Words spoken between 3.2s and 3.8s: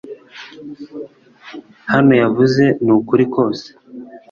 kose